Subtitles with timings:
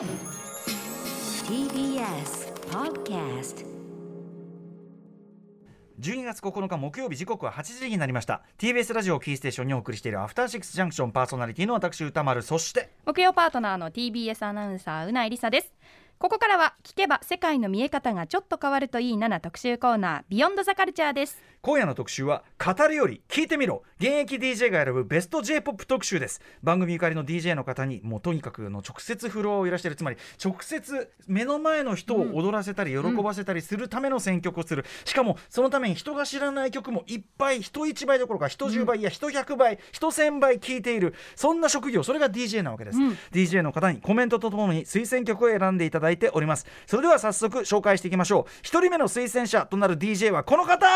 [0.00, 0.06] TBS
[2.70, 3.66] Podcast
[6.00, 8.42] 12月9日木曜日時刻は8時になりました。
[8.56, 12.40] TBS ラジオをキーステーションにお送りしているアフターシックスジャンクションパーソナリティの私歌丸。
[12.40, 15.70] そして木曜パートナーの TBS アナウンサーうないりさです。
[16.16, 23.82] ここからは聞けば世界の見え方がちょっと変わるといいなな特集コーナービヨンドザカルチャーです今夜の特集は語るより聞いてみろ。
[23.98, 26.40] 現役 DJ が選ぶベスト J-POP 特集です。
[26.62, 29.96] 番組ゆかりの DJ の方にもうとにかくの直接フロアをいらしている。
[29.96, 41.14] つまり直接目の前の人を踊らせたり喜ばせたりするための選曲をする、しかもそのために人が知らない曲もいっぱい人1倍どころか人10倍、いや人100倍人1000倍聞いている。
[41.36, 42.98] そんな職業それが DJ なわけです、
[43.32, 46.64] DJ の方にコメントとともに推薦曲を選んでいただいております。
[46.86, 48.62] それでは早速紹介していきましょう。
[48.62, 50.86] 1人目の推薦者となる DJ はこの方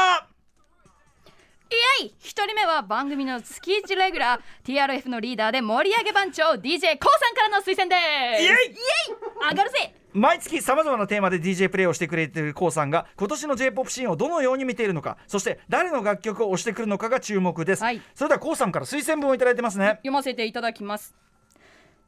[1.70, 2.14] イエイ!
[2.18, 7.94] 一人目は番組の月1レギュラー TRF のリーダーで盛り上げ番長 DJ コウさんからの推薦で
[8.36, 8.42] す!
[8.42, 8.50] イエイ!
[8.50, 9.50] イエイ!
[9.50, 9.94] 上がるぜ!
[10.12, 18.00] 毎月さまざまなテーマで DJ プレイをしてくれている k o さんが今年の J−POP シーンをどのように見ているのかそして誰の楽曲を推してくるのかが注目です、はい。
[18.14, 19.94] それでは k o さんから推薦文をいただいてますね。
[20.02, 21.14] 読ませていただきます。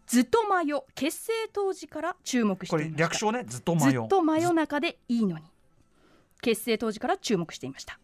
[0.06, 3.91] ずっと真夜結成当時から注目しこれていました略称ねずっと迷う。
[3.91, 5.44] ずっと真夜中でいいのに。
[6.42, 7.98] 結成当時から注目していました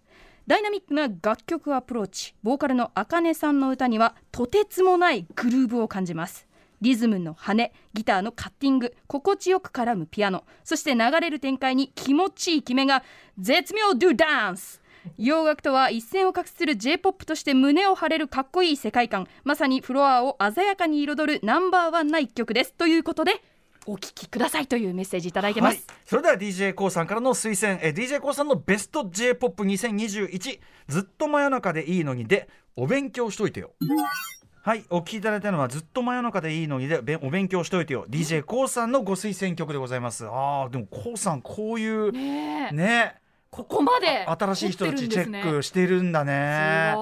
[0.49, 6.49] ダイナミックな楽曲アプローチボーカルのあかねさんの歌にはとてつもないグルーヴを感じます。
[6.81, 13.05] リズムの羽ギターのカッティング心地よく絡むピアノそして流れる展開に気持ちいい決めが
[13.39, 14.83] 絶妙ドゥダンス。
[15.17, 19.29] 洋楽とは一線を画する J-POP として胸を張れるかっこいい世界観。
[19.45, 22.73] まさにフロアを鮮やかに彩るナンバーワンな一曲です。
[22.73, 23.41] ということで
[23.87, 27.81] お聴きくださいというメッセージいただいてます、はい、それでは d j k o さんからの推薦。
[27.83, 33.73] え d j k o さんのベスト J−POP2021 ずっと真夜中でいいのにでお勉強しといてよ。
[34.63, 34.85] はい。
[34.91, 38.05] お聞きいただいたのはずっと真夜中でいいのにでべお勉強しといてよ。
[38.09, 40.27] D j k o さんのご推薦曲でございます。
[40.27, 42.75] あーでも k o さんこういうねえ。
[42.75, 43.23] ね。
[43.53, 46.95] ここまで新しい人たちチェックしてるんだね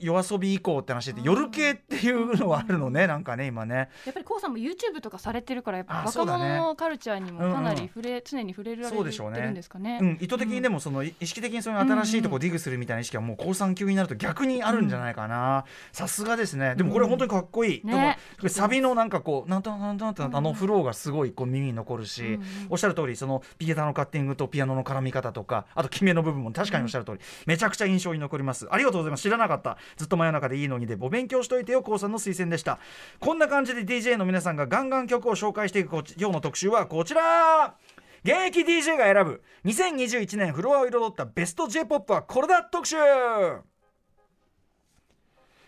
[0.00, 3.88] 夜遊び以降って話で夜系っていうのはあるのねなんかね今ね。
[4.04, 9.98] やっぱりこうさんも YouTube とかされてるからやっぱ若者のカルチャーにもかなり触れ、常に触れられてそうでしょうねるんですかね。
[10.00, 15.64] うん、意図的にでもその意識的にそういう新しいとこディグするみたいな意識はもう高3級になると逆にあるんじゃないかな。
[15.92, 16.74] さすがですね。
[16.76, 17.92] でもこれ本当にかっこいい、ね。
[17.92, 22.38] でもこれサビのなんかこうなんとなんとなんとあのフローがすごいこう耳に残るし、
[22.68, 28.68] おっしゃる通りそのピゲタのカッティングとピアノの絡み方とかあと決めの部分も確かにおっしゃる通り、めちゃくちゃ印象に残ります。
[28.70, 29.22] ありがとうございます。
[29.22, 29.65] 知らなかった
[29.96, 32.78] ずっと真夜中でいいのにでお勉強しといてよこうさんの推薦でした。
[33.18, 37.74] こんな感じで DJ の皆さんがガンガン曲を紹介していくこ今日の特集はこちら。
[38.22, 42.96] 現役 DJ が選ぶ2021年フロアを彩ったベスト J−POP はこれだ特集。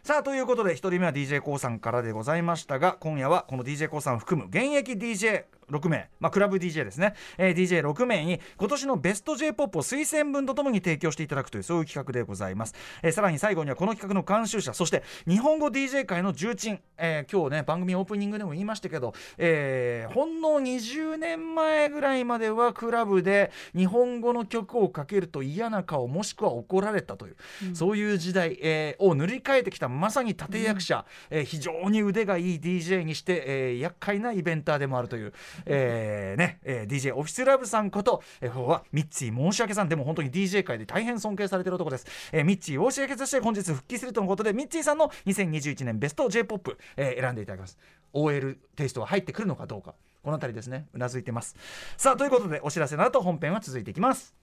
[0.03, 6.85] さあということで1人目は d j k o さんからでございましたが今夜はこの d j k o さんを含む現役 DJ DJ6 名、まあ、クラブ DJ
[6.85, 27.37] ですね、えー、DJ6 名に今年のベスト J−POP を推薦文とともに提供していただくというそういう企画でございます、えーさらに最後にはこの企画の監修者そして日本語 DJ 界の重鎮、えー今日ね番組オープニングでも言いましたけど、えーほんの20年前ぐらいまではクラブで日本語の曲をかけると嫌な顔もしくは怒られたという、
[27.75, 35.33] そういう時代、えーを塗り替えてきたまさに立役者、えー非常に腕がいい DJ にして、えー厄介なイベンターでもあるという、
[35.67, 39.89] えーねえー DJ オフィスラブさんこと、えー、はミッツィ申し訳さん。
[39.89, 47.79] でも本当に DJ 界で大変尊敬されてる男です、えーミッツィ申し訳として本日復帰するとのことでミッツィさんの2021年ベスト J−POP、えー選んでいただきます。
[48.13, 49.95] OL テイストが入ってくるのかどうか。
[50.23, 50.87] この辺りですね。
[50.95, 51.57] うなずいてます。
[51.97, 54.35] さあということでお知らせの後本編は続いていきます。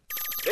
[0.47, 0.51] え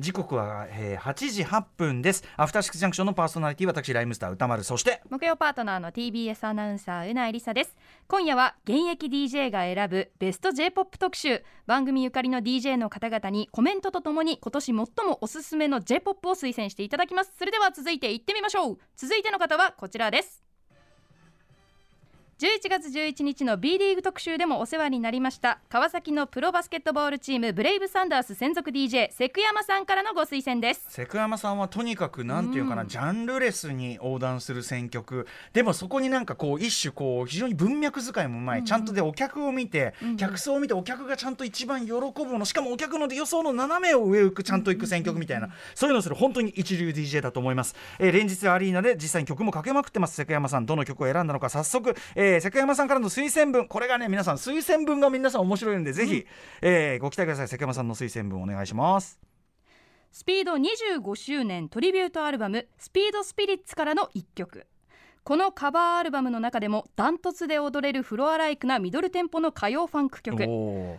[0.00, 2.24] 時刻は、えー8時8分です。
[2.38, 4.64] アフターシックスジャンクションのパーソナリティ私ライムスター歌丸。
[4.64, 7.76] そして木曜パートナーの TBS アナウンサーうないりさです。
[8.08, 11.44] 今夜は現役 DJ が選ぶベスト J-POP 特集。
[11.66, 14.86] 番組ゆかりの DJ の方々にコメントとともに今年最も
[15.20, 17.32] おすすめの J-POP を推薦していただきます。
[17.38, 18.78] それでは続いていってみましょう。
[18.96, 20.49] 続いての方はこちらです。
[22.40, 25.58] 11月11日の B リーグ特集でもお世話になりました。
[25.68, 30.86] 川崎のプロバスケットボールチームブレイブサンダース専属 DJ セクヤマさんからのご推薦です。
[30.88, 35.26] セクヤマさんはとにかくなんていうかな、ジャンルレスに横断する選曲。
[35.52, 42.46] でもそこになんかこう一種こう非常に文脈使いもうまい、ちゃんとでお客を見て、客層を見てお客がちゃんと一番喜ぶもの。
[42.46, 50.14] しかもお客の予想の斜めを上を行くちゃんと行く選曲みたいな、そういうのをする本当に一流 DJ だと思います、えー連日アリーナで実際に曲もかけまくってます。
[50.14, 53.66] セクヤマさんどの曲を選んだのか早速、えー、セクヤマさんからの推薦文。
[53.66, 56.24] これがね皆さん推薦文が皆さん面白いのでぜひ、
[56.62, 57.48] えーご期待ください。
[57.48, 59.18] セクヤマさんの推薦文お願いします。
[60.12, 64.66] スピード25周年トリビュートアルバム「スピードスピリッツ」からの一曲。
[65.22, 70.42] このカバーアルバムの中でもダントツで踊れるフロアライクなミドルテンポの歌謡ファンク曲。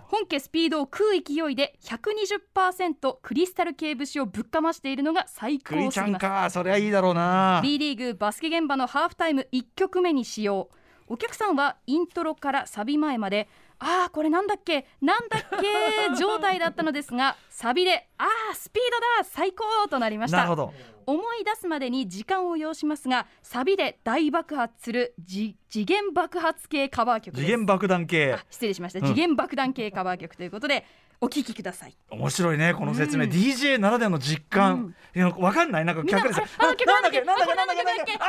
[0.07, 7.59] 本家スピードを食う勢いで120%クリスタル系節をぶっかましているのが最クリちゃん高すぎますかそりゃいいだろうな。
[7.63, 10.69] B リーグバスケ現場のハーフタイム1曲目に使用
[11.11, 13.49] お客さんはイントロからサビ前まで
[13.79, 18.83] あーこれなんだっけなんだっけ 状態だったのですがサビであースピー
[19.17, 20.37] ドだ最高となりました。
[20.37, 20.73] なるほど。
[21.05, 27.45] 思い出すまでに時間を要しますがサビで大爆発するじ次元爆発系カバー曲です。
[27.45, 28.33] 次元爆弾系。
[28.33, 29.05] あ失礼しました、うん。
[29.07, 30.85] 次元爆弾系カバー曲ということで
[31.23, 31.95] お聴きください。
[32.09, 35.85] 面白いねこの説明、うん DJ ならではの実感、いやわかんない。
[35.85, 38.27] なんか客でさみんなんだっけなんだっけなんだっけあこれなんだっけあ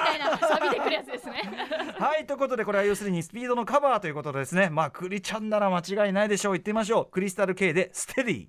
[0.00, 1.42] みたいなサビでくるやつですね。
[1.98, 4.70] ー はいということでこれは要するにスピードのカバーということですね。
[4.70, 6.52] まあクリちゃんなら間違いないでしょう。
[6.54, 7.12] 言ってみましょう。
[7.12, 8.46] クリスタル K でステディ。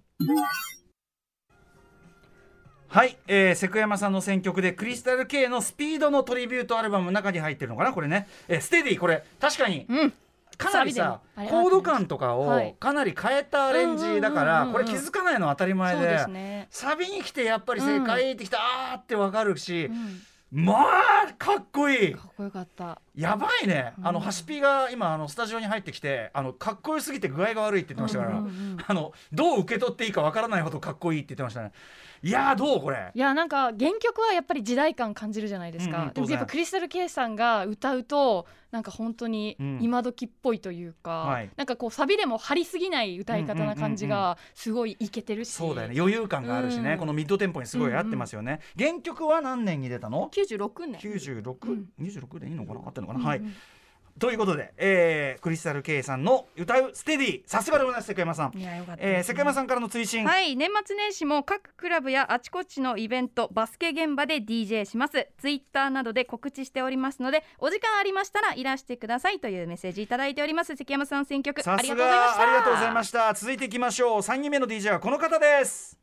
[2.87, 9.85] はい、えー、セクヤマさんの選曲でクリスタル K のスピードのトリビュートアルバムの中に入ってるのかなこれね、えー、ステディこれ確かに。
[9.89, 10.13] うん
[10.63, 12.75] かなりさコード感とかをはい。
[12.79, 20.21] かなり変えたアレンジだからこれ気づかないのは当たり前でサビに来てやっぱり正解ってきた、あーってわかるしう、ん。
[20.51, 22.13] まあかっこいい。
[22.13, 23.01] かっこよかった。
[23.15, 24.07] やばいね、うん。
[24.07, 28.43] あのハシピが今あのスタジオに入ってきてあのかっこよすぎて具合が悪いって言ってましたから、
[28.87, 31.71] あのどう受け取っていいかわからないほどかっこいいって言ってましたね
[32.23, 33.11] いやーどうこれ？
[33.13, 39.79] いやなんか原曲はやっぱり時代感感じるじゃないですか、うんうんでもやっぱクリスタル・ケイさんが歌うとなんか本当にうん。
[39.81, 41.49] 今時っぽいというか、はい。
[41.57, 45.95] なんかこうサビでも張りすぎない歌い方な感じがすごいイケてるし、そうだよね。
[45.99, 46.97] 余裕感があるしね、うん。
[46.99, 51.01] このミッドテンポにすごい合ってますよね、原曲は何年に出たの？96年。
[51.01, 51.89] 96?26、うん。
[52.01, 52.79] 26でいいのかな？
[52.79, 53.25] 合ってるのかな、うん。
[53.27, 53.41] はい
[54.19, 65.27] ということで、えー、クリスタル K さんの歌うステディさすがでございます関山さん、いやよかったえー、関山さんからの追伸、はい年末年始も各クラブやあちこちのイベントバスケ現場で DJ します。
[65.37, 70.75] ツイッターなどで告知しておりますのでお時間ありましたらいらしてくださいというメッセージいただいております。
[70.75, 72.37] 関山さん選曲ありさすがとうございました。
[72.37, 73.33] がありがとうございました。
[73.33, 74.19] 続いていきましょう。
[74.19, 76.02] 3人目の DJ はこの方です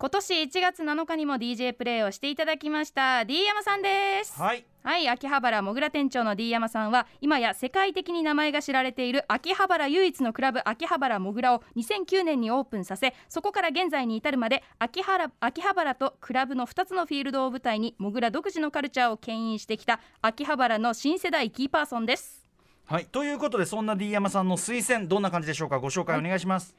[0.00, 4.40] 今年1月7日にも DJ プレイをしていただきました D 山さんです。
[4.40, 4.64] はい。
[4.82, 22.46] はい秋葉原もぐら店長の D 山さんは今や世界的に名前が知られている秋葉原唯一のクラブ秋葉原もぐらを2009年にオープンさせそこから現在に至るまで秋葉原秋葉原とクラブの2つのフィールドを舞台にもぐら独自のカルチャーを牽引してきた秋葉原の新世代キーパーソンです。
[22.86, 23.04] はい。
[23.04, 25.78] ということでそんな D 山さんの推薦どんな感じでしょうか？
[25.78, 26.74] ご紹介お願いします、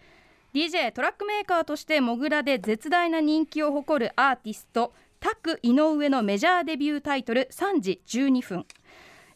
[0.53, 8.65] DJ トラックメーカーとしてモグラで絶大な人気を誇るアーティストタク井上のメジャーデビュータイトル3時12分、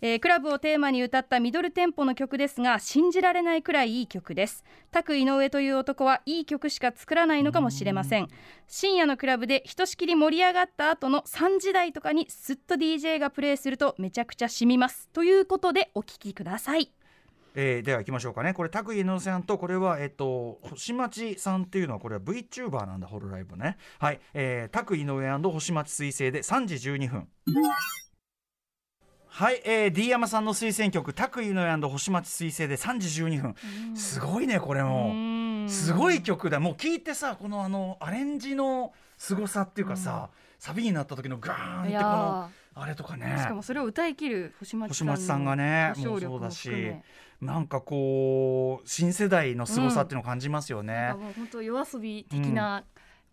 [0.02, 4.66] えークラブをテーマに歌ったミドルテンポの曲ですが信じられないくらいいい曲です。
[4.92, 8.28] タク井上という男はいい曲しか作らないのかもしれません。
[8.68, 15.08] 深夜のクラブでひとしきり盛り上がった後の3時台とかにすっと DJ がプレイするとめちゃくちゃ染みます。
[15.14, 16.92] ということでお聴きください。
[17.56, 18.54] えーでは行きましょうかね。
[18.54, 23.78] これ拓井のさんとこれはえっと星町さんっていうのはこれは VTuber なんだホロライブね。
[24.00, 24.20] はい。
[24.34, 27.28] えー拓井上星町彗星で3時12分。
[29.28, 33.56] はい、えー、D 山さんの推薦曲「拓井の星町彗星」で3時12分。
[33.96, 35.68] すごいねこれも。
[35.68, 36.60] すごい曲だ。
[36.60, 40.30] もう聞いてさこのあのアレンジの凄さっていうかさ、
[40.60, 43.38] サビになった時のガーンってこのあれとかね。
[43.40, 46.94] しかもそれを歌い切る星町星町さんがねももうそうだし
[47.42, 50.94] なんかこう新世代の凄さっていうのを感じますよね。
[50.94, 52.84] なんかもう本当夜遊び的な、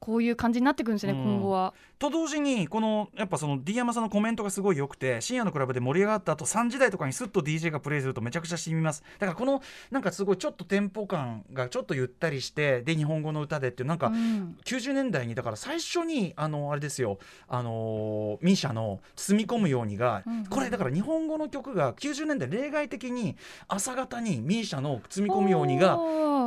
[0.02, 1.22] こういう感じになってくるんですね、うん。
[1.22, 1.74] 今後は。
[2.00, 9.04] と同時にこのやっぱその D 山さんのコメントがすごい良くて深夜のクラブで盛り上がった後3時台とかにスッと DJ がプレイするとめちゃくちゃ染みます。
[9.20, 17.18] だからこのなんかすごいちょっとテンポ感がちょっとゆったりしてで日本語の歌でっていうなんか、うん90年代にだから最初にあのあれですよ
[17.48, 23.36] あのミーシャの「包み込むようにが」これだから日本語の曲が90年代例外的に
[23.68, 25.98] 朝方にミーシャの「包み込むように」が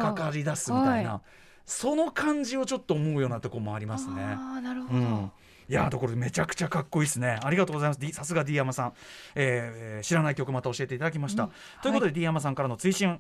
[0.01, 1.21] かかり出すみたいな、は
[1.65, 4.21] その感じをちょっと思うようなとこもありますね。
[4.21, 4.99] ああなるほど。
[4.99, 5.31] うん。
[5.67, 7.39] いやーところめちゃくちゃかっこいいですね。
[7.43, 8.11] ありがとうございます。
[8.13, 8.93] さすが D 山さん、
[9.33, 11.49] えーえー知らない曲また教えていただきました、
[11.81, 13.19] ということで、D 山さんからの追伸。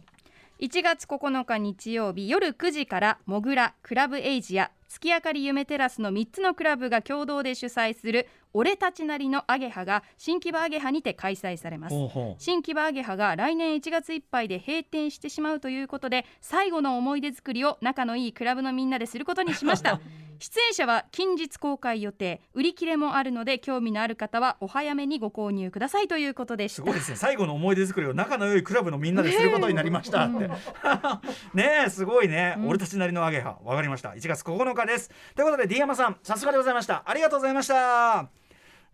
[0.59, 11.95] 1月9日日曜日夜9時からモグラクラブエイジア月明かり夢テラスの3つのクラブが共同で主催する俺たちなりのアゲハが新木場アゲハにて開催されます。
[12.37, 19.99] 新木場アゲハが来年1月いっぱいで閉店してしまうということで最後の思い出作りを仲のいいクラブのみんなですることにしました。
[20.39, 22.41] 出演者は近日公開予定。
[22.53, 26.75] 売り切れもあるので興味のある方はお早めにご購入くださいということでした。
[26.75, 27.17] すごいですね。
[27.17, 30.49] 最後の思い出作りを仲の良いクラブのみんなですることになりましたって。
[31.53, 34.11] ねえすごいね、俺たちなりのアゲハわかりました。
[34.11, 35.09] 1月9日です。
[35.35, 37.03] ということで D 山さんさすがでございました。
[37.05, 38.44] ありがとうございました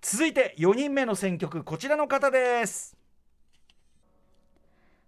[0.02, 2.98] 続いて4人目の選曲こちらの方です。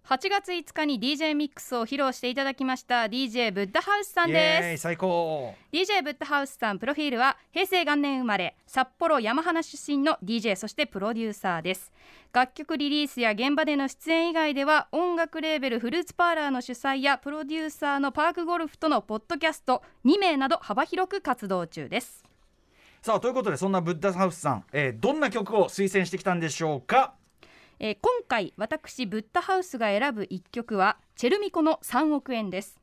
[0.08, 4.84] 8月5日に DJ ミックスを披露していただきました DJ ブッダハウスさんです。
[4.84, 11.92] 最高 DJ ブッダハウスさんプロフィールは平成元年生まれ札幌山花出身の DJ そしてプロデューサーです。
[12.32, 22.24] 楽曲リリースや現場での出演以外では音楽レーベルフルーツパーラーの主催やプロデューサーのパークゴルフとのポッドキャスト2名など幅広く活動中です
[23.06, 27.16] さあということでそんなブッダハウスさん、えーどんな曲を推薦してきたんでしょうか？
[27.78, 32.80] えー今回私ブッダハウスが選ぶ一曲はチェルミコの3億円です。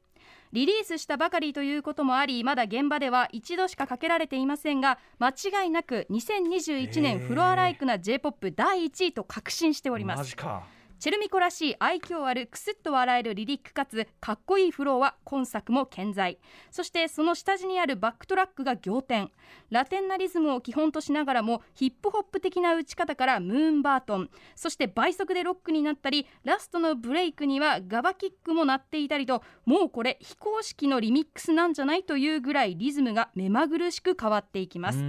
[0.52, 10.18] リリースしたばかりということもありまだ現場では一度しかかけられていませんが間違いなく2021年フロアライクな J-POP 第1位と確信しております。
[10.18, 10.64] マジか
[11.00, 16.38] チェルミコらしい愛嬌あるクスッと笑えるリリックかつかっこいいフローは今作も健在。
[16.70, 19.30] そしてその下地にあるバックトラックが仰天。
[19.70, 24.30] ラテンなリズムを基本としながらもヒップホップ的な打ち方からムーンバートン。
[24.54, 32.04] そして倍速でロックになったりラストのブレイクにはガバキックも鳴っていたりともうこれ非公式のリミックスなんじゃない？
[32.04, 35.02] というぐらいリズムが目まぐるしく変わっていきます。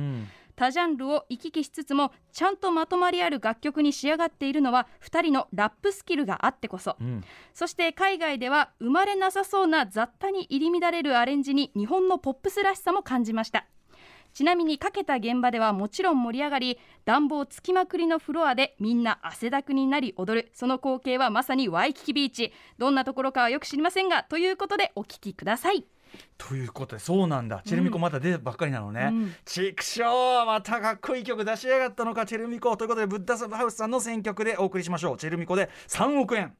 [0.55, 6.95] 多ジャンルを行き来しつつもちゃんとまとまりある楽曲に仕上がっているのは2人のラップスキルがあってこそ。
[6.99, 7.23] うん。
[7.53, 13.65] そして海外では生まれなさそうな雑多に入り乱れるアレンジに日本のポップスらしさも感じました。
[14.33, 20.51] ちなみにかけた現場ではもちろん盛り上がり暖房つきまくりのフロアでみんな汗だくになり踊る。
[20.53, 22.53] その光景はまさにワイキキビーチ。
[22.77, 25.85] どんなところかはよく知りませんがということでお聞きください
[26.37, 27.61] ということでそうなんだ。
[27.65, 29.35] チェルミコまだ出たばっかりなのね、うん。
[29.45, 32.75] チクショーまたかっこいい曲出しやがったのかチェルミコ。
[32.77, 35.17] ということでブッダハウスさんの選曲でお送りしましょう。
[35.17, 36.55] チェルミコで3億円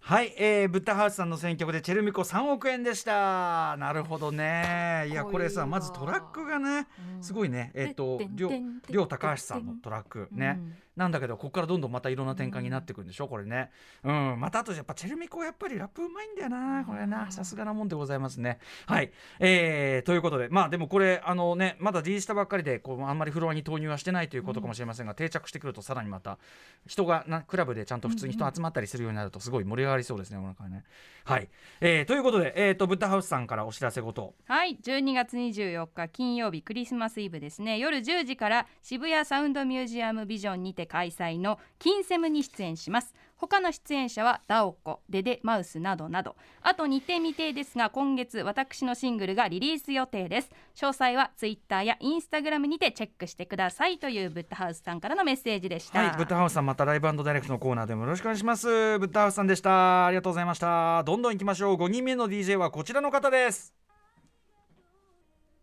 [0.00, 3.76] はい、えー、ブッダハウスさんの選曲でチェルミコ3億円でした。
[3.76, 5.06] なるほどね。
[5.10, 6.86] いやこれさまずトラックがね
[7.20, 7.72] すごいね。
[7.74, 8.52] えっ、とりょう
[8.88, 10.60] りょう高橋さんのトラックね、
[10.96, 13.28] なんだけどここからどんどんまたいろんな展開になっていくんでしょ？
[13.28, 13.70] これね。
[14.02, 14.40] うん。
[14.40, 16.84] またあとやっぱチェルミコやっぱりラップうまいんだよな。
[16.84, 18.58] これなさすがなもんでございますね。
[18.86, 19.12] はい。
[19.38, 20.48] えー、ということで。
[20.48, 26.38] まあでもこれあのねまだ D したばっかりでこうあんまりフロアに投入はしてないということかもしれませんが、定着してくるとさらにまた
[26.86, 30.84] 人がなクラブでちゃんと普通に人集まったりするようになるとすごい盛り上がりそうですねこの中ね。
[31.24, 31.48] はい、
[31.80, 34.34] えー、ということでえっ、とブッダハウスさんからお知らせごと。
[34.46, 34.78] はい。
[34.82, 37.78] 12月24日金曜日クリスマスイブですね。
[37.78, 43.14] 夜10時から渋谷サウンドミュージアムビジョンにて開催の金セムに出演します。
[43.36, 46.36] 他の出演者はダオコデデマウスなどなど。
[46.62, 50.50] あと日程未定ですが今月私のシングルがリリース予定です。
[50.74, 56.00] 詳細はツイッターやインスタグラムにてチェックしてくださいというブッダハウスさんからのメッセージでした。
[56.00, 58.66] はい、ブッダハウスさんまたライブダイレクトのコーナーでもよろしくお願いします。
[58.98, 60.06] ブッダハウスさんでした。
[60.06, 61.02] ありがとうございました。
[61.04, 61.76] どんどん行きましょう。
[61.76, 63.85] 5人目の DJ はこちらの方です。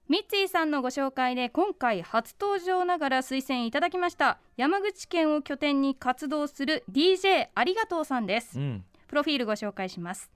[0.10, 8.84] ミッツィさんのご紹介で今回初登場ながら推薦いただきました山口県を拠点に活動する DJ ありがとうさんですうん。
[9.08, 10.30] プロフィールご紹介します。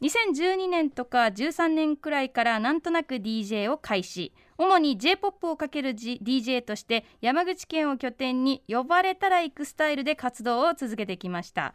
[0.00, 4.32] 2012年とか13年くらいからなんとなく DJ を開始。
[4.56, 11.74] 主に J-POP をかける、G、DJ として山口県を拠点に呼ばれたら行くスタイルで活動を続けてきました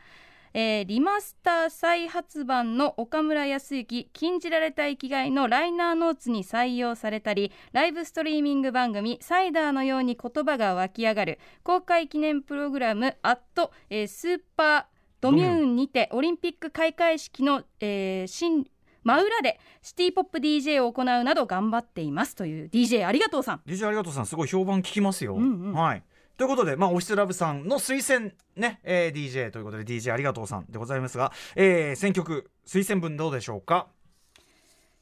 [0.57, 14.85] えーリマスター再発版の岡村康之禁じられた生きがいのライナーノーツに採用されたりライブストリーミング番組サイダーのように言葉が湧き上がる公開記念プログラム「アット、えースーパー
[15.19, 18.65] ドミューンにてオリンピック開会式の、えー新
[19.03, 22.33] 真裏でシティポップ DJ を行うなど頑張っています。
[22.33, 23.61] という DJ ありがとうさん。
[23.67, 25.73] DJ ありがとうさんすごい評判聞きますよ、うんうん。
[25.73, 26.03] はい
[26.37, 33.87] ということで、まあ、オフィスラブさんの推薦ね、えー DJ ということで DJ ありがとうさんでございますが、えー選曲推薦文どうでしょうか？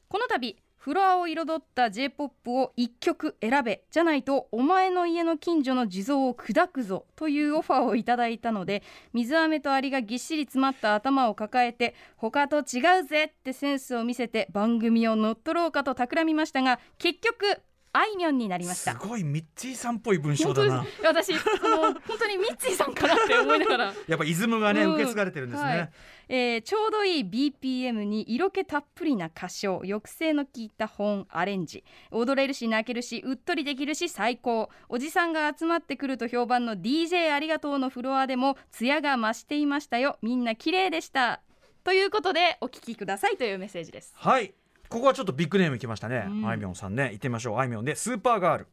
[0.10, 17.62] この度フロアを彩った J-POP を1曲選べじゃないとお前の家の近所の地蔵を砕くぞというオファーをいただいたので水飴とアリがぎっしり詰まった頭を抱えて他と違うぜってセンスを見せて番組を乗っ取ろうかと企みましたが結局
[17.96, 20.84] あいみょんになりましすたごいミッチーさんっぽい文章だな。
[21.04, 23.94] 私この本当にミッツィさんかなって思いながら。
[24.08, 24.94] やっぱイズムがね、うん。
[24.96, 25.90] 受け継がれてるんですね、はい。
[26.30, 31.84] えーちょうどいい BPM に色気たっぷりな歌唱抑制の効いた本アレンジ。
[32.10, 34.70] 踊れるし泣けるしうっとりできるし最高。
[34.90, 40.18] おじさんが集まってくると評判の DJ ありがとうのフロアでも艶が増していましたよ。
[40.24, 41.42] みんな綺麗でした。
[41.84, 44.14] ということでお聞きくださいというメッセージです。
[44.16, 44.56] はい
[44.94, 46.48] ここはちょっとビッグネームいきましたね、うん。
[46.48, 47.10] あいみょんさんね。
[47.14, 47.58] 行ってみましょう。
[47.58, 48.68] あいみょんでスーパーガール。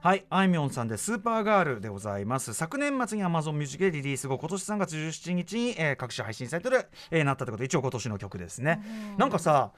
[0.00, 2.54] はいあいみょんさんでスーパーガールでございます。
[2.54, 8.84] 昨年末に Amazon ミュージックでリリース後今年3月17日に、えー各種配信サイトで、えーなったということで一応今年の曲ですね、
[9.18, 9.72] なんかさ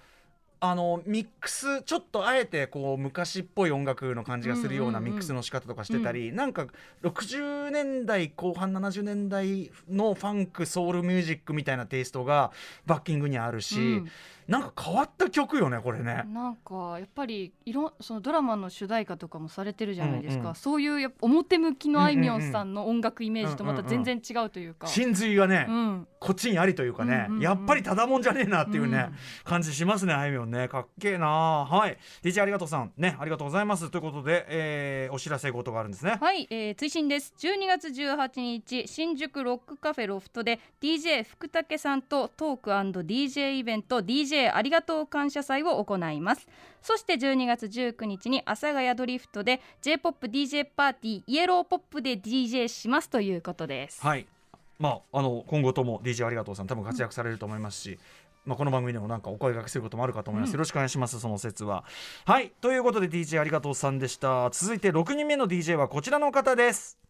[0.61, 6.67] あのミックスちょっとあえてこう昔っぽい音楽の感じがするようなうんうんうんミックスの仕方とかしてたり、なんか
[7.03, 12.53] 60年代後半70年代のファンクソウルミュージックみたいなテイストが
[12.85, 14.11] バッキングにあるし、うん
[14.49, 16.25] なんか変わった曲よねこれね。
[16.33, 27.43] なんかやっぱりいろそのドラマの主題歌とかもされてるじゃないですか、うんうんそういうや表向きのあいみょんさんの音楽イメージとまた全然違うというか、真髄がね、うん、こっちにありというかね、うんうんうん。
[27.43, 29.15] やっぱりただもんじゃねえなっていうね、うん。
[29.45, 30.69] 感じしますねあいみょんね。
[30.69, 31.27] かっけえな。
[31.29, 31.99] はい。
[32.23, 32.93] DJ ありがとうさん。
[32.97, 33.91] ねありがとうございます。
[33.91, 36.19] ということで、えーお知らせ事があるんですね。
[36.21, 37.35] はい、えー、追伸です。
[37.39, 46.47] 12月18日新宿ロックカフェロフトで DJ 福武さんとトーク &DJ イベント DJ ありがとう感謝祭を行います。
[46.83, 54.01] そして12月19日に阿佐ヶ谷ドリフトで J-POPDJ パーティーイエローポップで DJ しますということです。
[54.07, 54.27] はい。
[54.79, 57.99] まああの今後とも DJ ありがとうさん多分活躍されると思いますし、
[58.47, 61.85] まあ、この番組でもなんかお声掛けすることもあるかと思います、よろしくお願いしますその説は。
[62.25, 62.53] はい。
[62.61, 64.51] ということで DJ ありがとうさんでした。
[64.51, 67.08] 続いて6人目の DJ はこちらの方です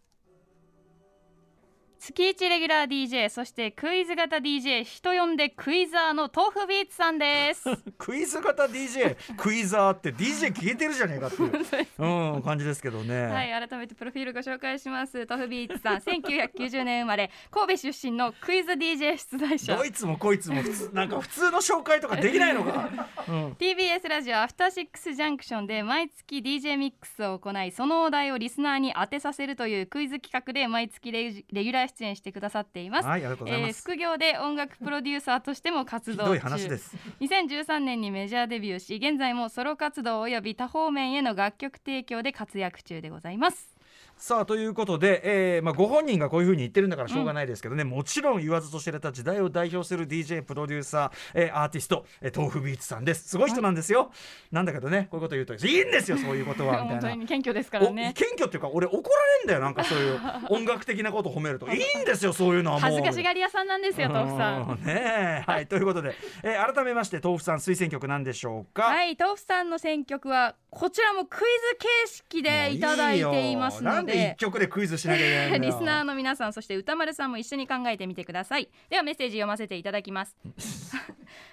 [1.98, 7.64] 月1レギュラー DJ そしてクイズ型 DJ 人呼んでクイザーの豆腐ビーツさんです
[7.98, 11.52] クイズ型 DJ クイザーって DJ 消えてるじゃねえかっていう、
[11.98, 15.26] うん、感じですけどね、はい、改めてプロフィールご紹介します。
[15.26, 19.84] トフビーツさん、1990年生まれ、神戸出身のクイズ DJ 出題者ど。
[19.84, 22.88] いつもこいつも普通なんか普通の紹介とかできないのか、
[23.28, 33.82] うん、TBS ラジオアフターシックスジャンクションで毎月 DJ ミックスを行いそのお題をリスナーに当てさせるというクイズ企画で毎月レギュラー出演してくださっています、はいありがとうございます。
[33.82, 36.96] 副業で音楽プロデューサーとしても活動中です。
[37.20, 43.77] 2013年にメジャーデビューし現在もソロ活動及び多方面への楽曲提供で活躍中でございます
[44.18, 45.22] さあということで、
[45.56, 53.28] えーまあ、ご本人がこういうふうに言ってるんだからしょうがないですけどね、もちろん言わずと知れた時代を代表する DJ プロデューサー、えーアーティスト、えー豆腐ビーツさんです。
[53.28, 54.10] すごい人なんですよ、
[54.50, 57.14] なんだけどねこういうこと言うといいんですよそういうことは みたい本当な。
[57.14, 59.00] に謙虚ですからおね謙虚っていうか俺怒ら
[59.40, 60.20] れんだよなんかそういう
[60.50, 61.68] 音楽的なこと褒めると。
[61.68, 62.90] いいんですよそういうのはもう。
[62.90, 64.62] 恥ずかしがり屋さんなんですよ豆腐さん。
[64.62, 65.50] うんねえ。
[65.50, 74.07] はいということで、えー改めまして豆腐さん推薦曲なんでしょうか、はい、豆腐さんの選曲はこちらもクイズ形式でいただいていますもういいよなんで。
[74.07, 78.68] ので一曲でクイズしなきゃいけないリスナーの皆さんそして歌丸さんも一緒に考えてみてください。
[78.88, 80.36] ではメッセージ読ませていただきます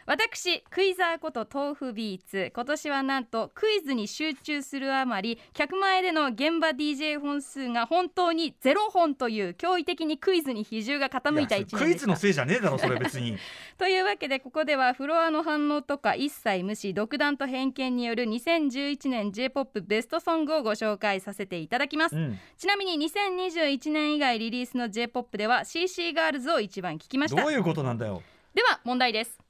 [0.06, 2.52] 私クイザーこと豆腐ビーツ。
[2.54, 13.38] 今年はなんとクイズに集中するあまり客前での現場 DJ 本数が本当にゼロ本という驚異的にクイズに比重が傾いた一いやクイズのせいじゃねえだろそれ別に。
[13.78, 22.40] というわけでここではフロアの反応とか一切無視独断と偏見による2011年 J-POP ベストソングをご紹介させていただきます、うん。
[22.58, 27.42] ちなみに2021年以外リリースの J-POP では CC ガールズを一番聞きました。
[27.42, 28.22] どういうことなんだよ。
[28.54, 29.45] では問題です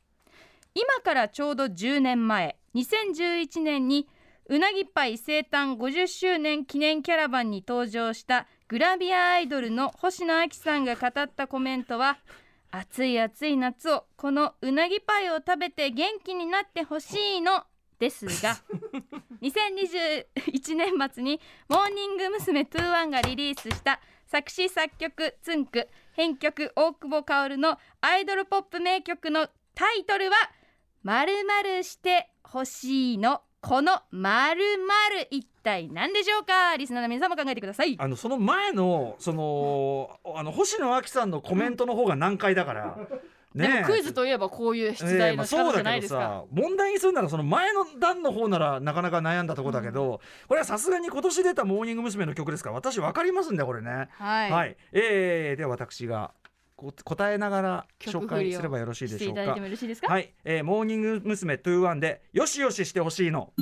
[0.76, 4.10] 今からちょうど10年前2011年に
[4.48, 12.18] うなぎパイ生誕50周年記念キャラバンに登場したグラビアアイドルの星野亜紀さんが語ったコメントは
[12.72, 17.64] 暑い暑い夏をこのうなぎパイを食べて元気になってほしいの
[17.98, 18.58] ですが
[19.42, 22.62] 2021年末にモーニング娘。
[22.64, 30.36] 21がリリースした作詞作曲つんく編曲大久保薫のアイドルポップ名曲のタイトルは
[31.06, 36.76] 「まるまるしてほしいの」この「まるまる一体何でしょうか？
[36.78, 37.96] リスナーの皆さんも考えてください。
[38.00, 42.98] あのその前のそのあの星野亜紀さんのコメントの方が難解だから、
[43.56, 52.26] でもクイズといえばこういう出題の仕方じゃないですか、ええまあ問題にするならその前の段の方ならなかなか悩んだところだけど、これはさすがに今年出たモーニング娘。
[52.28, 54.10] の曲ですから私分かりますんだよこれね。
[54.12, 56.45] はい、はい、えーでは私がこう
[56.76, 59.42] 答えながら紹介すればよろしいでしょうか
[60.08, 61.56] はい、えー、モーニング娘。
[61.56, 63.54] 21でよしよししてほしいの。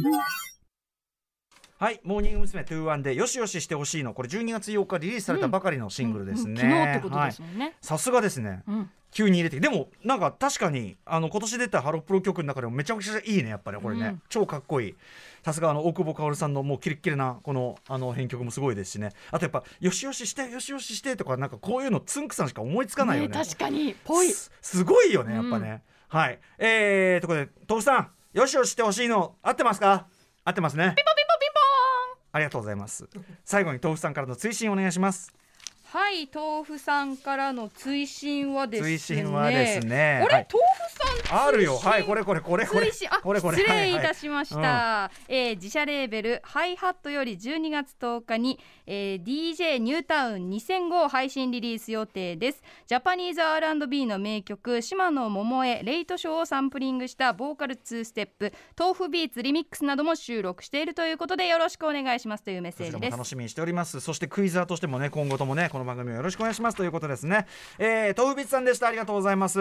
[1.77, 2.63] はい、モーニング娘。
[2.63, 4.13] 21でよしよししてほしいの。
[4.13, 6.53] これ12月8日リリースされたばかりのシングルですね。
[6.53, 8.63] うん昨日ってことはいですもんね、さすがですね。
[8.67, 9.59] うん急に入れて。
[9.59, 14.21] でもなんか確かにあの今年出たハロプロ曲の中でもめちゃくちゃいいねやっぱりこれね、うん。
[14.29, 14.95] 超かっこいい。
[15.43, 19.11] さすがあの大久保薫さんのもうキレッキレなこのあの編曲もすごいですしね。
[19.31, 23.37] あとやっぱよしよししてよしよししてとかなんかこういうのつんくさんしか思いつかないよね。
[23.37, 23.95] ね確かに。
[24.03, 24.29] ぽい。
[24.29, 26.39] すすごいよねやっぱね、はい。
[26.57, 30.07] えー、ということで豆腐さんよしよししてほしいの合ってますか？
[30.45, 30.83] 合ってますね。
[30.83, 31.63] ピンポンピンポンピンポン。
[32.31, 33.07] ありがとうございます。
[33.45, 35.33] 最後に豆腐さんからの追伸お願いします
[35.93, 38.97] はい豆腐さんからの追伸はですね。
[38.97, 40.23] 追伸はですね。
[40.25, 40.47] あれ、はい。
[40.51, 40.93] 豆腐
[41.35, 41.77] あるよ。
[41.77, 42.91] はいこれこれこれこれ。
[42.91, 43.13] 追伸？
[43.13, 43.57] あこれこれ。
[43.57, 44.07] 失礼いはいはい。
[44.07, 52.63] たしました、えー自社レーベルハイハットより12月10日に、えー DJ ニュータウン2005配信リリース予定です。
[52.87, 63.11] ジャパニーズ R&B の名曲島野桃江レイトショーをサンプリングしたボーカル2ステップ豆腐ビーツリミックスなども収録しているということでよろしくお願いしますというメッセージです。
[63.11, 63.99] も楽しみにしております。
[63.99, 67.45] そしてクイザーとしてもね今後ともねこの番組をよろしくお願いしますということですね。
[67.77, 68.87] えー、豆腐ビッツさんでした。
[68.87, 69.59] ありがとうございます。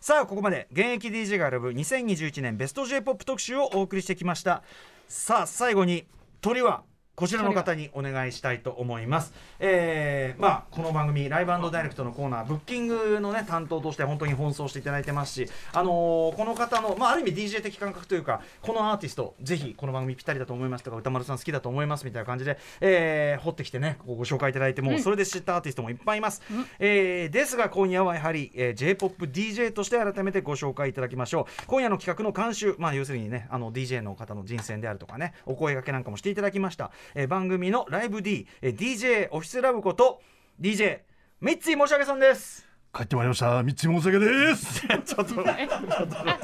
[0.00, 4.62] さあここまで現役 DJ が選ぶ2021年ベスト J−POP 特集をお送りしてきました。
[5.08, 6.06] さあ最後に
[6.40, 6.82] 鳥は
[7.22, 9.32] こちらの方にお願いしたいと思います。
[9.60, 26.42] えーまあ、この番組、ライブダイレクトのコーナー、ブッキングの、ね、担当として本当に奔走していただいてますし、あのーこの方の、まあ、ある意味 DJ 的感覚というか、このアーティスト、ぜひこの番組ぴったりだと思いますとか、歌丸さん好きだと思いますみたいな感じで、えー掘ってきてね、ご紹介いただいて、もうそれで知ったアーティストもいっぱいいます。
[26.80, 31.66] えーですが、今夜はやはり、えー、J-POP DJ として改めてご紹介いただきましょう。
[31.68, 36.90] 今夜の企画の監修、まあ、要するにね、あの DJ の方の人選であるとかね、お声掛けなんかもしていただきました。
[37.14, 40.20] えー番組のライブ D、えー DJ オフィスラブこと
[40.60, 41.00] DJ
[41.40, 42.71] ミッツィ申し上げさんです。
[42.94, 43.62] 帰ってまいりました。
[43.62, 44.82] みっちもお酒です。
[44.86, 45.44] ちょっと、あ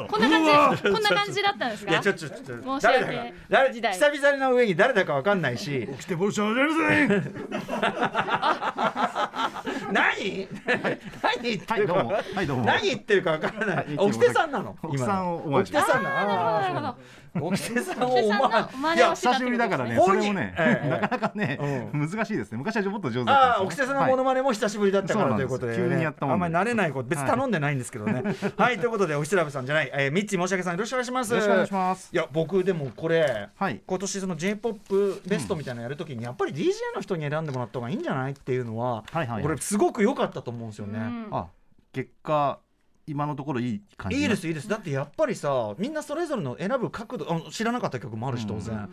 [0.08, 1.90] こんな感じこんな感じだったんですか？
[1.90, 3.12] いや、ちょ、ちょ、ちょ、申し訳誰だか、
[3.50, 3.92] 誰、時代。
[3.92, 5.86] 久々の上に誰だかわかんないし。
[6.00, 7.34] 来て申し訳ありません。
[9.92, 10.48] 何？
[11.22, 12.64] 何言ってるか、はいどうもはいどうも。
[12.64, 13.76] 何言ってるかわからない。
[13.76, 14.74] はいおきてさんなの？
[14.82, 16.26] 奥さんをおおきてさんなの？
[16.60, 16.96] なるほど
[17.40, 19.44] おきてさんをおおきてさんの前真似いやをしてたってことですね。
[19.44, 20.88] 久しぶりだからね、それもね、ええ。
[20.88, 21.58] なかなかね、
[21.94, 22.58] う難しいですね。
[22.58, 23.82] 昔はもっと上手あだったんあ、おきて。
[23.84, 28.22] さんのモノマネも久しぶりだったからということで、急にやったもんんまり慣れないこと、別に頼んでないんですけどね。
[28.56, 31.30] はい、ということで、おひつらぶさんじゃない、えー、ミッチー申し訳さん、よろしくお願いします。
[31.32, 39.04] よろしくお願いしますいや、僕でも、これ、はい今年その J-POP ベストみたいなのやるときに、やっぱり DJ の人に選んでもらった方がいいんじゃないっていうのは。
[39.12, 41.00] はいはいはいこれすごく良かったと思うんですよね。
[41.30, 41.46] あ、
[41.92, 42.58] 結果
[43.08, 44.18] 今のところいい感じ。
[44.18, 48.88] いいですいいですだってやっぱりさみんなそれぞれの選ぶ角度あの知らなかった曲もあるし当然、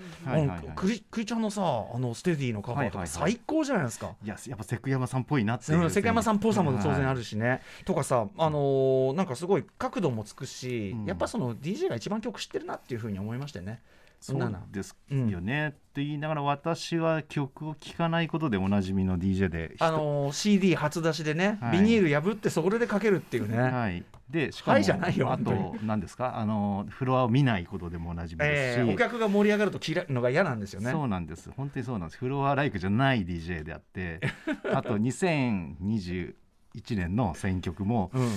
[0.76, 0.88] ク
[1.20, 1.62] リちゃんのさ
[1.94, 4.14] あのステディのカバーとか最高じゃないですか。
[4.24, 5.82] いや、やっぱ関山さんっぽいなっていう。
[5.82, 7.16] うん関山さんっぽさも当然ある。
[7.16, 13.82] るしね、とかさ、あのーなんかすごい角度もつくし、うんやっぱその DJ が一番曲知ってるなっていうふうに思いましてね。
[14.26, 15.70] そうですよね。
[15.70, 19.76] って言いながら、私は曲を聴かないことでおなじみの DJ で。
[19.80, 24.04] あのー CD 初出しでね、はいビニール破ってそれでかけるっていうね、はい。
[24.30, 28.80] で、しかも、はいじゃないよあと、何ですか、あの、フロアを見ないことでもおなじみですし。
[28.80, 30.92] えーお客が盛り上がると嫌いのが嫌なんですよね。
[30.92, 34.20] そうなんです本当にそうなんですフロアライクじゃない DJ であって
[34.74, 36.34] あと2021
[36.92, 38.30] 年の選曲も、うん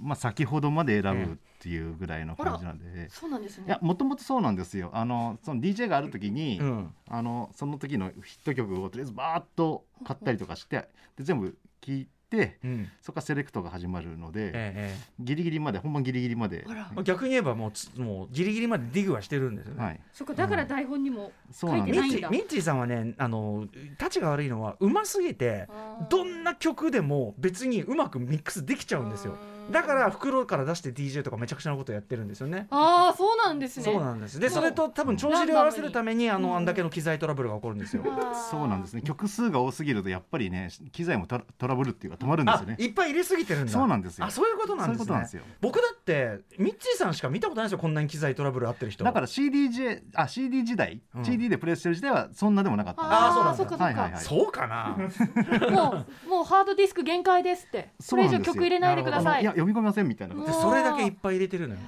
[0.00, 3.64] まあ、先ほどまで選ぶっていうぐらいの感じなんで、そうなんですね。
[3.66, 4.90] いやもともとそうなんですよ。
[4.92, 6.94] あのその DJ がある時に、うん。
[7.08, 12.88] あのその時のヒット曲をとりあえずバーッと買ったりとかしてで全部聴いてうん。
[13.00, 16.64] そこからセレクトが始まるので、えええギリギリまで本番ギリギリまで、
[17.02, 19.84] 逆に言えばもうつもうギリギリまでディグはしてるんですよね。
[19.84, 22.00] はい、そっかだから台本にもそうなんです。
[22.00, 22.30] 書いてないんだ。
[22.30, 23.66] ミッチーミッチーさんはねあの
[23.98, 25.66] たちが悪いのはうますぎて
[26.10, 29.36] どんな曲でも別にうまくミックスできちゃうんですよ
[29.70, 32.66] だから袋から出して DJ とかめちゃくちゃなことやってるんですよね。
[32.70, 33.84] ああそうなんですね。
[33.84, 34.38] そうなんです。
[34.38, 38.02] でそれと多分帳尻を合わせるためにあのあんだけの機材トラブルが起こるんですよ。
[38.50, 39.02] そうなんですね。
[39.02, 42.76] 曲数が多すぎるとやっぱりね機材もトラトラブルっていうか止まるんですあよね。
[42.78, 43.72] いっぱい入れすぎてるんだ。
[43.72, 44.26] そうなんですよ。
[44.26, 45.04] あそういうことなんですね。
[45.04, 45.42] そういうことなんですよ。
[45.60, 49.04] 僕だってミッチーさんしか見たことないですよこんなに機材トラブルあってる人。
[49.04, 51.24] だから CDJ あ CD 時代、うん。
[51.24, 53.02] CD でプレイしてる時代はそんなでもなかった。
[53.02, 54.20] んですあーそうかそっか、はいはいはい。
[54.22, 54.96] そうかな。
[55.70, 57.90] もうもうハードディスク限界ですって。
[58.08, 58.54] これ以上そうなんですよ。
[58.54, 60.46] 曲入れないでください読み込みませんみたいなこと。
[60.46, 61.80] でそれだけいっぱい入れてるのよ。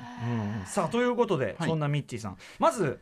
[0.61, 0.67] うん。
[0.67, 1.69] さあということで、はい。
[1.69, 2.37] そんなミッチーさん。
[2.59, 2.99] まず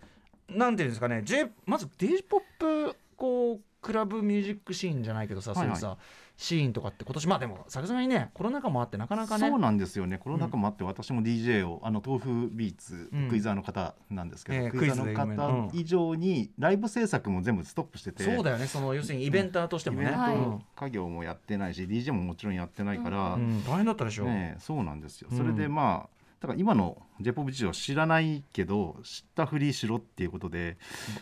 [0.48, 5.76] なんていうんですかね、J、まず d ポップこうクラブミュージックシーンじゃないけどさ、はいはい。
[5.76, 6.02] そういうさ
[6.36, 9.48] シーンとかって今年まあでもさすがにねコロナ禍もあってなかなかね。
[9.48, 10.18] そうなんですよね。
[10.18, 13.28] コロナ禍もあって私も DJ をあの豆腐ビーツ、うん。
[13.28, 18.22] クイザーの方なんですけど、ええクイザーのクイズで有名な方以上にライブ制作も全部ストップしてて。
[18.22, 25.38] そうだよねその要するにイベンターとしてもね、イベンはいト家業もやってないし、DJ ももちろんやってないから、大変だったでしょ、ねえ、そうなんですよ、うん。
[25.38, 30.76] それでまあだから今の j p o p 事情知らないけど知ったふりしろっていうことで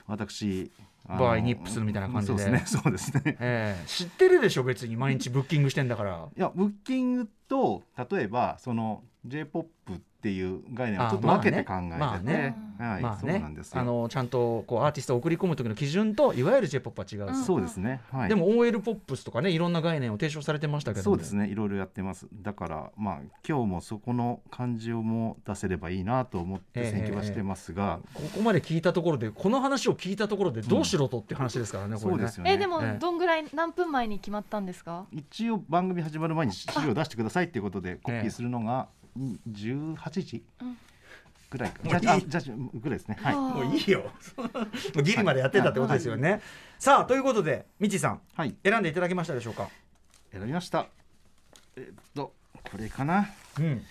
[0.06, 0.72] 私
[1.06, 2.38] あのバーイニップするみたいな感じで。
[2.38, 3.36] そうですねそうですね。
[3.40, 3.86] ええ。
[3.86, 4.96] 知ってるでしょ別に。
[4.96, 6.28] 毎日ブッキングしてんだから。
[6.36, 12.56] いやブッキングと例えばその j p o p っていう概念をあちょっと分けて考えてて、まあね。
[12.78, 13.38] はい、そうまあね。
[13.40, 13.80] なんですよ。
[13.80, 21.48] あのちゃんとこうアーティストを送り込む時の基準といわゆる j p o p は違う、うんそうですね、はい、でも OL ポップスとかねいろんな概念を提唱されてましたけどそうですね。
[21.48, 22.26] いろいろやってます。
[22.32, 32.12] だからまあ今日もそこの感じをも出せればいいなと思って選挙はしてますが、ここまで聞いたところでこの話を聞いたところでどうしろとって話ですからね、これね。
[32.12, 32.52] そうですよね。
[32.54, 32.98] えでもええ。
[32.98, 35.04] どんぐらい何分前に決まったんですか？
[35.12, 40.76] 一応番組始まる前に資料出してくださいっていうことでコピーするのが18時うん
[41.50, 42.00] ぐらいか、もういい。
[42.00, 43.16] じゃあじゃぐらいですね。
[43.20, 43.34] はい。
[43.36, 44.00] もういいよ。
[44.00, 44.10] も
[44.96, 46.40] うギリまでやってたってことですよね、
[46.78, 48.56] さあということでみちさんはい。
[48.64, 49.68] 選んでいただけましたでしょうか？
[50.32, 50.86] 選びました。
[51.76, 52.32] えっと
[52.70, 53.28] これかな。
[53.58, 53.82] うん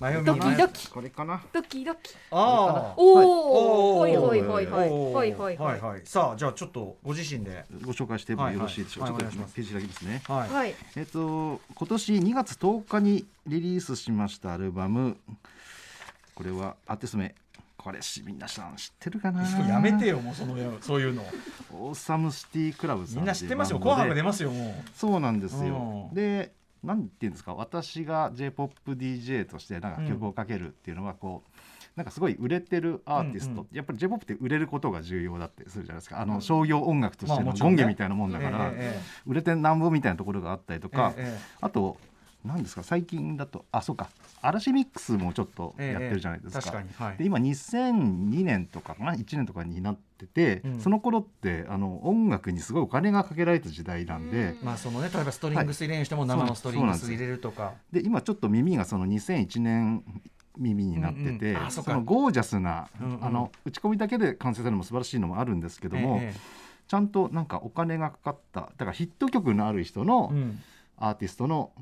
[0.00, 0.56] 迷うドキ。
[0.56, 1.42] ドキこれかな。
[1.52, 2.14] ドキドキ。
[2.30, 4.18] ああおおー。
[4.18, 4.34] おほい。
[4.34, 4.42] ほい。
[4.42, 4.66] ほい。
[4.66, 5.28] ほい。
[5.28, 5.32] い。
[5.32, 5.56] ほい。
[5.56, 5.78] ほはい。
[5.78, 5.80] い。
[5.80, 6.02] はい。
[6.04, 7.64] さあじゃあちょっとご自身で。
[7.82, 10.22] ご紹介してもよろしいでしょうか、ちょっとページだけですね。
[10.26, 10.74] はい、はい。
[10.96, 15.16] えっと今年2月10日にリリースしましたアルバム。
[16.34, 17.34] これはアーティスト名
[17.76, 19.42] これし皆さん知ってるかな。
[19.66, 21.24] やめてよもうそのそういうの。
[21.72, 23.78] オーサムシティクラブさんみんな知ってますよ。
[23.78, 26.08] 紅白出ますよもそうなんですよ。
[26.10, 26.14] うん。
[26.14, 31.50] でなんていうんですか私が j p o p d j としてなんか曲をかけるっていうのはこう、
[31.96, 36.20] なんかすごい売れてるアーティスト、うんやっぱり j p o p って売れることが重要だってするじゃないですか。
[36.20, 41.98] あの商業音楽としての権限みたいなもんだから、ええ売れてなんぼみたいなところがあったりとか、えええあと
[42.44, 44.08] 何ですか最近だとあそうか
[44.40, 46.62] 嵐ミックスもちょっとええやってるじゃないですか。
[46.62, 47.16] 確かにはい。
[47.18, 50.80] で今2002年とかかな？1年とかになってて、うん。
[50.80, 60.04] その頃ってあの音楽にすごいお金がかけられた時代なんで、まあそのね例えばストリングス入れにしても生のストリングス入れるとか、で今ちょっと耳がその2001年
[60.56, 61.92] 耳になってて、うんうんあそか。
[61.92, 63.24] そうのゴージャスな、うんうん。
[63.24, 66.34] あの打ち込みだけで完成されるのも素晴らしいのもあるんですけども、え
[66.88, 68.60] ちゃんとなんかお金がかかった。
[68.60, 70.60] だからヒット曲のある人のえうん。
[70.98, 71.72] アーティストの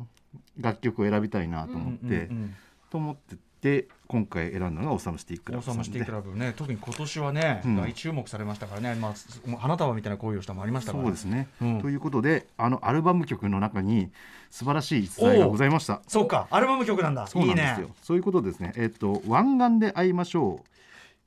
[0.60, 2.54] 楽曲を選びたいなと思って、うんうん
[2.90, 6.54] と思ってて今回選んだのがオサムシティクうんオーサムシティクラブね。
[6.56, 7.76] 特に今年はね、うん。
[7.76, 11.80] 大注目されましたからね、まあす、花束みたいな恋をしたもありましたからそうですね、うん。
[11.82, 14.10] ということであのアルバム曲の中に
[14.50, 16.00] 素晴らしい逸材がございました。
[16.06, 16.46] そうか。
[16.50, 17.26] アルバム曲なんだ。
[17.26, 17.74] そうなんですよ。
[17.74, 17.94] いいね。
[18.02, 18.72] そういうことですね。
[18.76, 20.60] えっ、と湾岸で会いましょ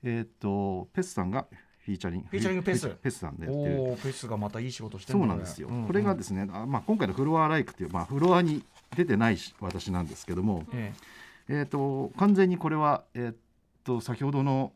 [0.03, 0.09] う。
[0.09, 1.45] えっ、と PESさんが
[1.85, 2.27] フィーチャリング。
[2.29, 3.97] フィーチャリング PES。PESさんでやってる。
[4.01, 8.63] PESがまたいい仕事してるそうなんですよ、これがですね、あまあ、今回のフロアライクっていう、まあ、フロアに
[8.95, 13.35] 出てないし私なんですけども、ええー、と完全にこれは、えー、
[13.83, 14.71] と先ほどの、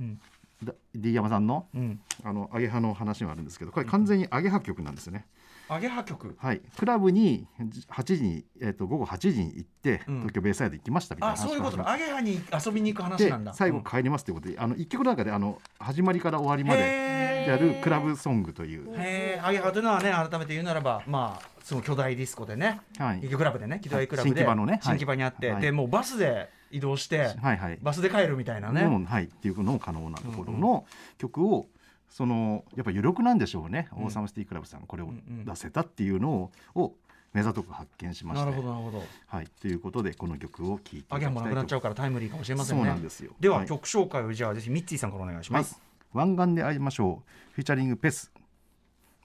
[0.00, 0.20] うん。
[0.62, 2.00] だ D 山さんのえうん。
[2.24, 5.26] あのアゲハの話があるんですけどこれ完全にアゲハ曲なんですよね。
[5.68, 7.46] アゲハ曲はい、クラブに
[7.90, 10.16] 8時に、えー、と午後8時に行って、うん。
[10.20, 11.88] 東京ベイサイド行きましたみたいな話あそういうこと。
[11.88, 13.52] アゲハに遊びに行く話でなんだ。
[13.52, 23.20] 最後帰りますということで、あの1曲の中であの始まりから終わりまでへやるクラブソングという、えアゲハというのはね改めて言うならばまあその巨大ディスコでねはい。
[23.20, 24.80] 劇クラブでね巨大クラブで新木場のねはい。
[24.82, 25.62] 新木場にあって、はい。
[25.62, 27.78] でもうバスで移動して、はいはい。
[27.82, 29.24] バスで帰るみたいなね、はい。
[29.24, 30.84] っていうのも可能なところの
[31.18, 31.66] 曲を、
[32.08, 34.04] そのやっぱ余力なんでしょうね、うん。
[34.04, 35.10] オーサムシティクラブさんがこれを
[35.44, 36.94] 出せたっていうのを,、を
[37.32, 39.04] 目ざとく発見しましなてるほどなるほど。
[39.26, 39.48] はい。
[39.60, 42.84] ということでこの曲を聴いていたアゲハもなくなっちゃううからタイムリーかもしれませんね。
[42.84, 43.32] そうなんですよ。
[43.38, 43.66] では、はい。
[43.66, 45.62] 曲紹介をじゃあぜひミッツィさんからお願いしはい。
[45.62, 45.80] ます、
[46.12, 47.52] 湾岸で会いましょう。
[47.52, 48.32] フィーチャリングペス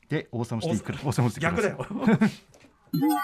[0.10, 2.30] でオーサムシティクラブオーサムシティクラ逆ブだよ。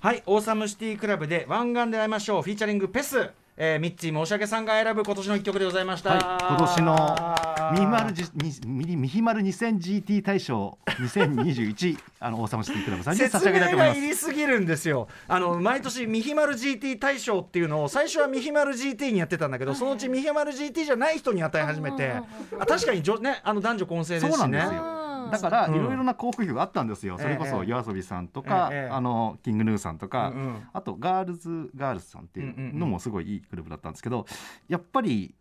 [0.00, 0.22] はい。
[0.26, 2.42] オーサムシティクラブで湾岸で会いましょう。
[2.42, 13.96] フィーチャリングペス、えー、ミッツィ申し訳さんが選ぶ今年の一曲でございました、はい、今年のミヒマルジミミミヒマル 2000GT 大賞2021 あのオーサムシティクラブさんに差し説明上げたいと思います。
[13.96, 15.08] が入りすぎるんですよ。
[15.26, 22.20] あの毎年ミヒマル GT 大賞っていうのを最初はミヒマル GT にやってたんだけどそのうちミヒマル GT じゃない人に与え始めて
[22.58, 24.32] あ確かにじょ、ね、あの男女混成ですしね。
[24.32, 24.95] そうなんですよ
[25.30, 25.74] だからうん。
[25.74, 27.50] いろいろな候補曲があったんですよ、それこええ。
[27.50, 28.92] そ夜遊びさんとか、ええ。
[28.92, 30.32] あのキングヌーさんとか、
[30.72, 34.26] あとガールズガールズさんっていうのもすごいいいグループだったんですけど
[34.68, 35.34] やっぱり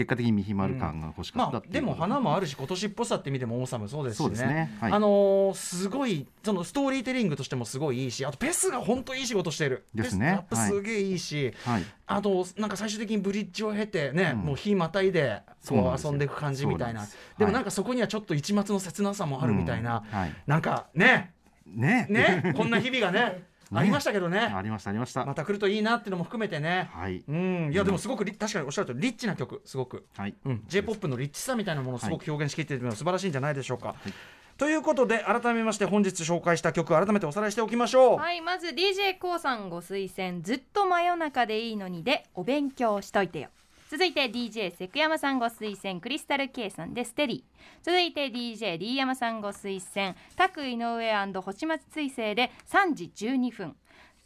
[0.00, 9.84] 結果的にミヒマル感が欲しかったまあでも花もあるし今年っぽさって意味でもオーサムそうですしねあのーすごいそのストーリーテリングとしてもすごいいいしあとペスが本当いい仕事してる。
[9.94, 10.44] ですね。
[10.48, 11.84] ペスやっぱすげえいいし、はい。
[12.06, 14.40] あとなんか最終的にブリッジを経てね、うん。
[14.40, 17.06] もう日またいでこうそう遊んでいく感じみたいな。
[17.38, 20.34] でもはいなんかそこにはちょっと一末の切なさもあるみたいな、うんはい。
[20.46, 21.32] なんかね。
[21.66, 22.06] ね。
[22.08, 22.54] ね。
[22.56, 24.40] こんな日々がねありましたけどね。
[24.40, 26.90] ありましたありました、また来るといいなっていうのも含めてね。
[26.92, 27.22] はい。
[27.28, 27.70] うん。
[27.72, 30.06] いやでもすごくリ確かにおっしゃるとりリッチな曲すごく。
[30.16, 33.94] はい、うん、J−POP のリッチさみたいなものをすごく表現しきっているのは素晴らしいんじゃないでしょうか。
[34.06, 34.12] い。
[34.58, 38.18] ということで改めまして本日紹介した曲改めておさらいしておきましょう。
[38.18, 38.40] はい。
[38.40, 43.48] まず d j k o さんご推薦「ずっと真夜中でいいのに」でお勉強しといてよ
[43.90, 47.42] 続いて DJ セクヤマさんご推薦クリスタル K さんでステディ
[47.82, 53.74] 続いて DJD 山さんご推薦タク井上星松追星で3時12分。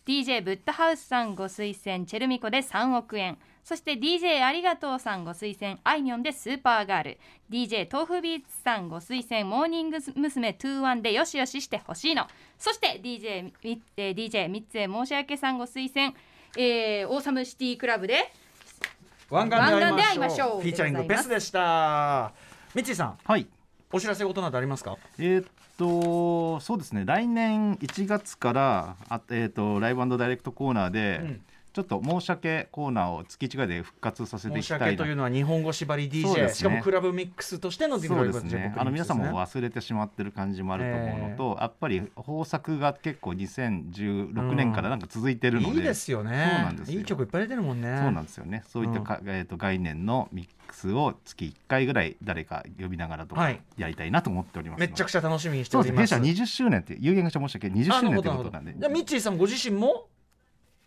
[0.04, 3.38] DJ ブッダハウスさんご推薦チェルミコで3億円。
[3.62, 7.18] そして DJ ありがとうさんご推薦あいみょんでスーパーガール。
[7.48, 10.50] DJ 豆腐ビーツさんご推薦モーニング娘。
[10.50, 12.26] 21でよしよししてほしいの。
[12.58, 16.12] そして DJ みえー DJ 三つ申し訳さんご推薦、
[16.58, 18.30] えー、オーサムシティクラブで
[19.30, 20.60] 湾岸湾岸で会いましょう。
[20.60, 22.32] フィーチャリングベスでした。
[22.74, 23.46] ミッチーさんはい。
[23.92, 24.96] お知らせ事などありますか？
[25.18, 27.04] えーっとそうですね。
[27.04, 31.40] 来年1月からあ、えーっとライブダイレクトコーナーで、うん
[31.74, 36.54] ちょっと申し訳コーナーを月1回で復活させていきたいというのは日本語縛り DJ、ね。
[36.54, 38.72] しかもクラブミックスとしてのそうですね。
[38.78, 46.30] あの皆さんも忘れてしまってる感じもあると思うのと、やっぱり豊作が結構2016年からなんか続いてるので、いいですよね。
[46.54, 46.98] そうなんですよ。
[47.00, 47.98] いい曲いっぱい出てるもんね。
[48.00, 48.62] そうなんですよね。
[48.68, 53.60] そういったか、えー、と概念のミックスを月1回ぐらい誰か呼びながらとかはい。
[53.76, 56.14] やりたいなと思っておりますので、めっちゃくちゃ楽しみにしております。
[56.14, 58.74] 弊社20周年って有限会社申し訳20周年ということなんで。
[58.78, 60.06] じゃあミッチーさんご自身も、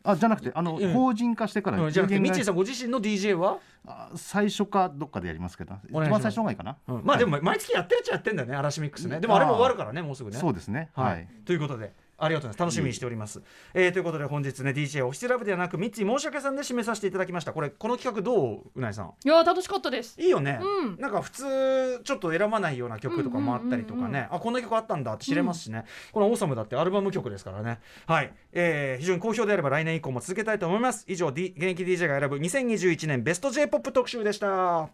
[0.10, 5.76] あじゃなくてあの、うん法人化してからうんじゃなくて有限会ミッチーさんご自身の DJ は、あ最初かどっかでやりますけど。
[5.90, 7.02] 一番最初の方がいいかな、うん。
[7.04, 9.20] まあでも毎月やってるっちゃやってんだよね嵐ミックスね。
[9.20, 10.38] でもあれも終わるからねもうすぐね。
[10.38, 10.90] そうですね。
[10.94, 12.76] ははいい、ということでありがとうございます。
[12.78, 13.42] 楽しみにしております、
[13.74, 17.54] えーということで本日ね DJ オフィスラブではなくミッチー申し訳さんで締めさせていただきました。
[17.54, 19.14] これこの企画どううないさん？
[19.24, 20.20] いやー楽しかったです。
[20.20, 20.98] いいよね、うん。
[21.00, 27.80] なんか普通ちょっと選ばないような曲とかもあったりとかね、うんうんうんあこんな曲あったんだって知れますしね、この「オーサム」だってアルバム曲ですからね。
[28.06, 31.06] はい、えー非常に好評であれば来年以降も続けたいと思います。
[31.08, 34.90] 以上、D、現役 DJ が選ぶ2021年ベスト J−POP 特集でした。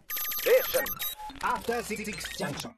[1.42, 2.04] After Six
[2.38, 2.70] Junction.